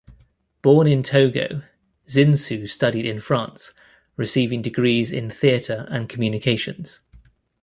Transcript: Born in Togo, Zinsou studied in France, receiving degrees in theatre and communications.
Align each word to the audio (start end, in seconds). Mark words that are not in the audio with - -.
Born 0.63 0.87
in 0.87 1.03
Togo, 1.03 1.61
Zinsou 2.07 2.67
studied 2.67 3.05
in 3.05 3.19
France, 3.21 3.71
receiving 4.17 4.63
degrees 4.63 5.11
in 5.11 5.29
theatre 5.29 5.85
and 5.91 6.09
communications. 6.09 7.01